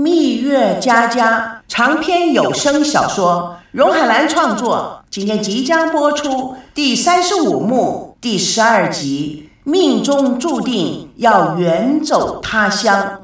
[0.00, 9.50] 蜜月佳佳长篇有声小说，荣海兰创作，今天即将播出第三十五幕第十二集。
[9.62, 13.20] 命中注定要远走他乡。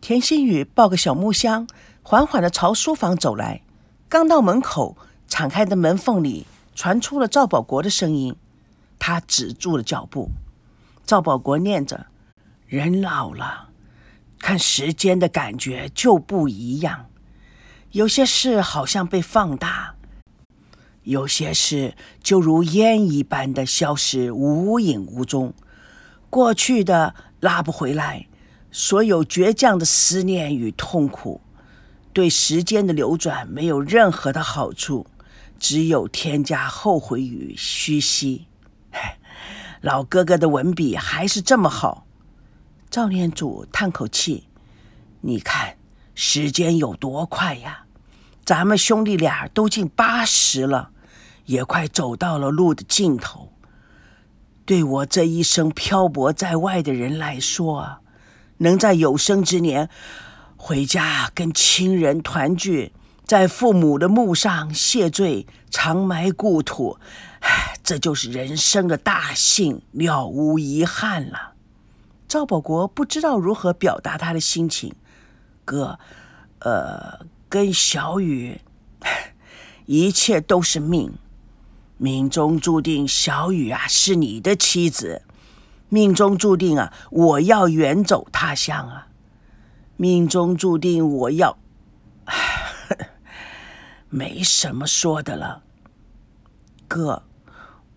[0.00, 1.68] 田心雨抱个小木箱，
[2.02, 3.60] 缓缓的朝书房走来。
[4.08, 4.96] 刚到门口，
[5.28, 8.34] 敞开的门缝里传出了赵保国的声音。
[8.98, 10.30] 他止住了脚步。
[11.04, 12.06] 赵保国念着
[12.66, 13.68] ：“人老了，
[14.40, 17.06] 看时间的感觉就不一样。
[17.92, 19.94] 有些事好像被放大，
[21.04, 25.54] 有些事就如烟一般的消失，无影无踪。
[26.28, 28.26] 过去的拉不回来，
[28.72, 31.40] 所有倔强的思念与痛苦，
[32.12, 35.06] 对时间的流转没有任何的好处，
[35.58, 38.46] 只有添加后悔与虚息。”
[39.86, 42.08] 老哥哥的文笔还是这么好，
[42.90, 44.48] 赵念祖叹口气
[45.22, 45.76] ：“你看
[46.12, 47.84] 时间有多快呀！
[48.44, 50.90] 咱们兄弟俩都近八十了，
[51.44, 53.52] 也快走到了路的尽头。
[54.64, 57.98] 对我这一生漂泊在外的人来说，
[58.56, 59.88] 能在有生之年
[60.56, 62.92] 回家跟亲人团聚，
[63.24, 66.98] 在父母的墓上谢罪，长埋故土。”
[67.86, 71.52] 这就是人生的大幸，了无遗憾了。
[72.26, 74.92] 赵保国不知道如何表达他的心情。
[75.64, 76.00] 哥，
[76.58, 78.60] 呃，跟小雨，
[79.86, 81.12] 一切都是命，
[81.96, 85.22] 命中注定小雨啊是你的妻子，
[85.88, 89.06] 命中注定啊我要远走他乡啊，
[89.96, 91.56] 命中注定我要，
[94.10, 95.62] 没什么说的了，
[96.88, 97.22] 哥。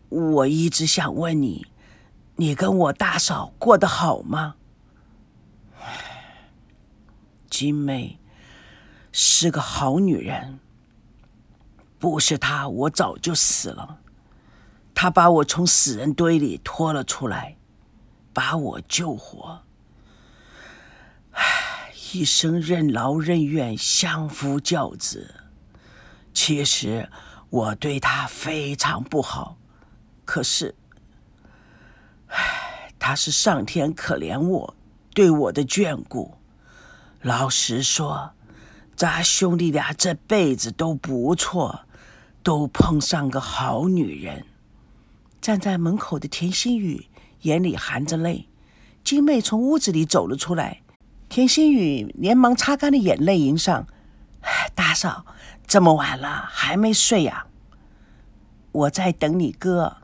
[0.10, 1.68] 我一直想问你，
[2.36, 4.56] 你跟我大嫂过得好吗？
[7.48, 8.20] 金妹
[9.12, 10.60] 是个好女人，
[12.00, 14.00] 不是她我早就死了。
[14.96, 17.56] 她把我从死人堆里拖了出来，
[18.34, 19.62] 把我救活。
[21.34, 25.36] 唉， 一生任劳任怨，相夫教子。
[26.34, 27.08] 其实
[27.52, 29.59] 我对她非常不好。
[30.30, 30.76] 可是，
[32.28, 34.76] 唉，他是上天可怜我，
[35.16, 36.38] 对我的眷顾。
[37.24, 38.34] 老实说，
[38.96, 41.80] 咱兄弟俩这辈子都不错，
[42.44, 44.46] 都碰上个好女人。
[45.42, 47.08] 站在门口的田心雨
[47.42, 48.48] 眼里含着泪，
[49.04, 50.84] 金妹从屋子里走了出来。
[51.28, 53.88] 田心雨连忙擦干了眼泪，迎上
[54.76, 55.26] ：“大嫂，
[55.66, 57.48] 这么晚了还没睡呀？
[58.72, 59.98] 我在等你哥。”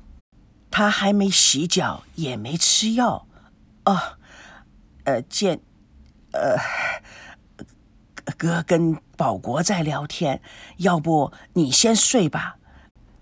[0.77, 3.25] 他还没洗脚，也没吃药，
[3.85, 3.97] 哦，
[5.05, 5.61] 呃，见，
[6.33, 6.57] 呃，
[8.37, 10.41] 哥跟保国在聊天，
[10.79, 12.57] 要不你先睡吧？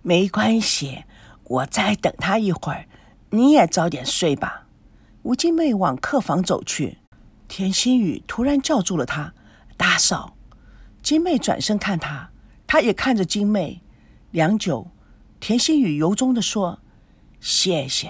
[0.02, 1.03] 没关系，
[1.44, 2.88] 我再等他一会儿，
[3.30, 4.66] 你也早点睡吧。
[5.22, 6.97] 吴金妹往客房走去，
[7.47, 9.31] 田心雨突然叫住了她
[9.78, 10.35] ：“大嫂。”
[11.03, 12.31] 金妹转身看她，
[12.66, 13.84] 她也看着金妹，
[14.31, 14.90] 良久，
[15.40, 16.80] 田心雨由衷的说。
[17.46, 18.09] 谢谢，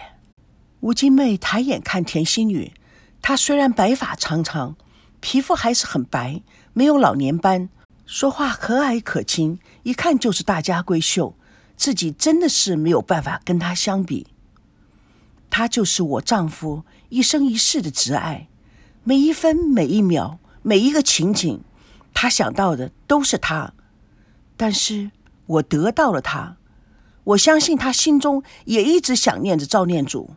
[0.82, 2.72] 吴金妹抬眼看田心雨，
[3.20, 4.76] 她虽然白发苍苍，
[5.22, 7.70] 皮肤还是很白，没有老年斑，
[8.06, 11.36] 说话和蔼可亲，一看就是大家闺秀。
[11.76, 14.28] 自己真的是没有办法跟她相比。
[15.50, 18.48] 她就是我丈夫一生一世的挚爱，
[19.04, 21.60] 每一分每一秒，每一个情景，
[22.14, 23.74] 他想到的都是她。
[24.56, 25.10] 但是
[25.48, 26.58] 我得到了他。
[27.26, 30.32] 我相信他心中也一直想念着赵念祖，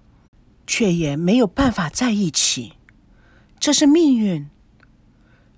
[0.66, 2.74] 却也没有办法在一起。
[3.58, 4.48] 这是命运。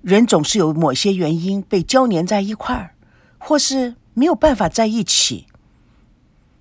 [0.00, 2.94] 人总是有某些原因被交粘在一块儿，
[3.36, 5.46] 或是没有办法在一起。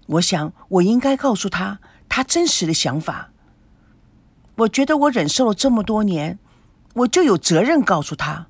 [0.08, 1.80] 我想，我应该告诉他
[2.10, 3.32] 他真实的想法。
[4.56, 6.40] 我觉得我忍受了这么多年，
[6.96, 8.48] 我就有责任告诉他，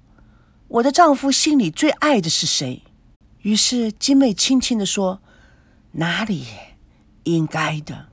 [0.69, 2.81] 我的丈夫心里最爱的是谁。
[3.41, 5.21] 于是金妹轻轻的说。
[5.99, 6.45] 哪里
[7.23, 8.09] 应该的？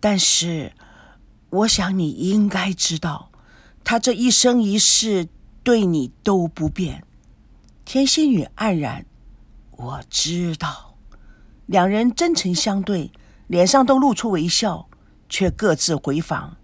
[0.00, 0.72] 但是，
[1.48, 3.30] 我想你应该知道，
[3.84, 5.28] 他这一生一世
[5.62, 7.04] 对你都不变。
[7.84, 9.06] 田心雨黯然，
[9.70, 10.96] 我知道。
[11.66, 13.12] 两人真诚相对，
[13.46, 14.88] 脸上都露出微笑，
[15.28, 16.56] 却各自回房。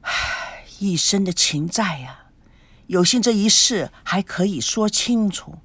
[0.00, 2.30] 唉，一生的情债呀，
[2.86, 5.58] 有幸这一世还可以说清楚。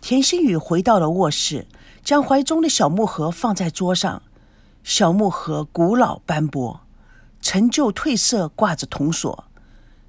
[0.00, 1.68] 田心雨回到了卧室。
[2.02, 4.22] 将怀中的小木盒放在桌上，
[4.82, 6.80] 小木盒古老斑驳，
[7.40, 9.44] 陈旧褪色，挂着铜锁。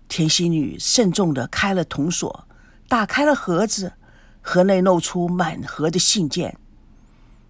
[0.08, 2.46] 甜心女慎重地开了铜锁，
[2.88, 3.94] 打开了盒子，
[4.42, 6.58] 盒内露出满盒的信件。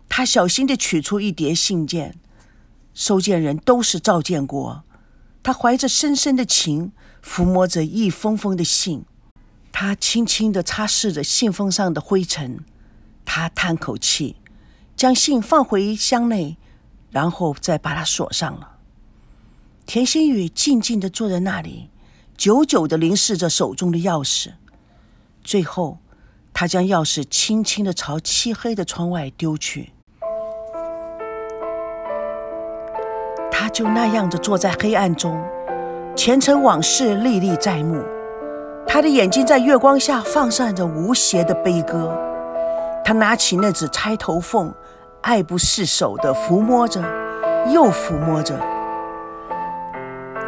[0.08, 2.20] 她小心地取出一叠信件，
[2.94, 4.84] 收件人都是赵建国。
[5.42, 6.92] 她怀着深深的情，
[7.26, 9.06] 抚摸着一封封的信。
[9.72, 12.64] 她轻轻地擦拭着信封上的灰尘。
[13.34, 14.36] 他叹口气，
[14.98, 16.58] 将信放回箱内。
[17.12, 18.78] 然后再把它锁上了。
[19.86, 21.90] 田心雨静静的坐在那里，
[22.38, 24.52] 久久的凝视着手中的钥匙。
[25.44, 26.00] 最后，
[26.54, 29.92] 他将钥匙轻轻的朝漆黑的窗外丢去。
[33.52, 35.42] 他就那样的坐在黑暗中，
[36.16, 38.02] 前尘往事历历在目。
[38.88, 42.31] 他的眼睛在月光下放散着无邪的悲歌。
[43.04, 44.74] 他拿起那只钗头凤。
[45.24, 47.00] 爱不释手的抚摸着，
[47.72, 48.60] 又抚摸着，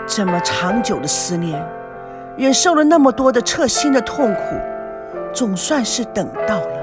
[0.07, 1.63] 这么长久的思念，
[2.35, 4.41] 忍受了那么多的彻心的痛苦，
[5.31, 6.77] 总算是等到了，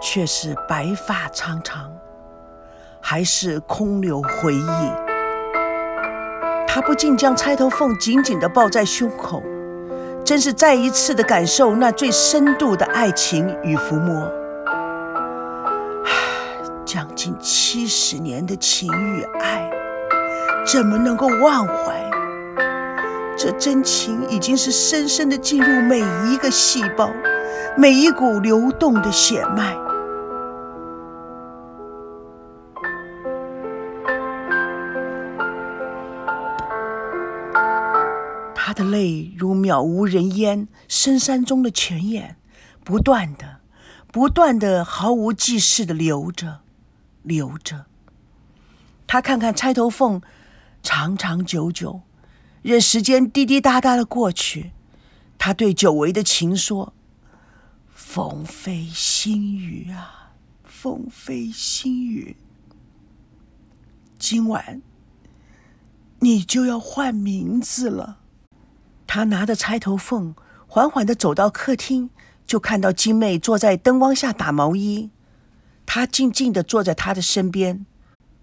[0.00, 1.90] 却是白发苍苍，
[3.00, 4.92] 还是空留回忆。
[6.64, 9.42] 他不禁将钗头凤紧紧地抱在胸口，
[10.24, 14.26] 真是再一次的感受那最深度的爱情与抚摸。
[16.86, 19.70] 将近七十年的情与爱，
[20.64, 22.10] 怎么能够忘怀？
[23.36, 27.10] 这真情已经是深深的进入每一个细胞，
[27.76, 29.76] 每一股流动的血脉。
[38.74, 42.36] 的泪如渺无人烟深山中的泉眼，
[42.84, 43.60] 不断的、
[44.12, 46.60] 不断的、毫无计事的流着。
[47.22, 47.86] 流着。
[49.06, 50.20] 他看看钗头凤，
[50.82, 52.02] 长长久久，
[52.60, 54.72] 任时间滴滴答答的过去。
[55.38, 56.92] 他对久违的情说
[57.94, 60.32] ：“风飞新雨啊，
[60.64, 62.36] 风飞新雨，
[64.18, 64.82] 今晚
[66.20, 68.18] 你就要换名字了。”
[69.14, 70.34] 他拿着钗头凤，
[70.66, 72.10] 缓缓的走到客厅，
[72.44, 75.12] 就看到金妹坐在灯光下打毛衣。
[75.86, 77.86] 他静静地坐在她的身边，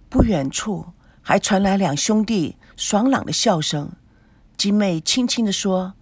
[0.07, 3.91] 不远处还传来两兄弟爽朗的笑声。
[4.55, 5.95] 金妹轻轻地说：“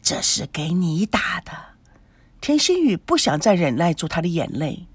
[0.00, 1.50] 这是给你打的。”
[2.40, 4.86] 田心雨不想再忍耐住他的眼泪，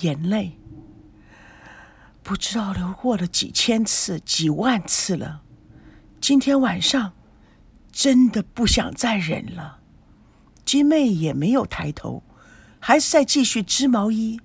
[0.00, 0.58] 眼泪
[2.24, 5.42] 不知道流过了几千次、几万次了。
[6.20, 7.12] 今天晚上
[7.92, 9.78] 真的不想再忍了。
[10.64, 12.22] 金妹也没有抬头。
[12.82, 14.40] 还是在继续织毛衣，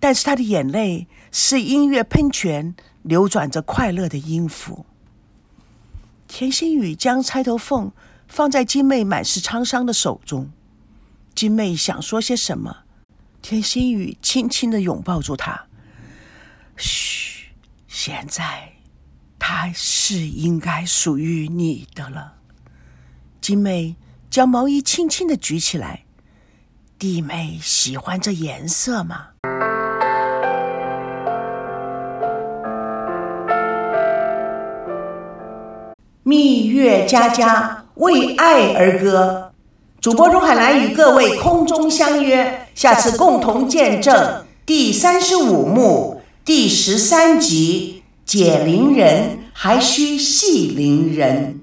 [0.00, 4.86] 但是她的眼泪是音乐喷泉流转着快乐的音符。
[6.26, 7.92] 田心雨将钗头凤
[8.26, 10.50] 放在金妹满是沧桑的手中，
[11.34, 12.84] 金妹想说些什么，
[13.42, 15.66] 田心雨轻轻的拥抱住她。
[16.78, 17.50] 嘘，
[17.86, 18.72] 现在
[19.38, 22.36] 他是应该属于你的了。
[23.46, 23.94] 金妹
[24.28, 26.02] 将毛衣轻轻的举起来。
[26.98, 29.28] 弟妹喜欢这颜色吗？
[36.24, 39.52] 蜜月佳佳为爱而歌，
[40.00, 51.54] 主播钟海兰与各位空中相约，下次共同见证第三十五幕第十三集《解铃人还需系铃人》。